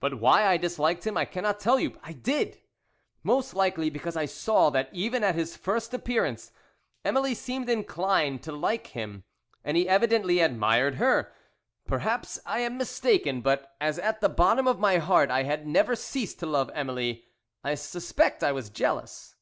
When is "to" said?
8.44-8.52, 16.38-16.46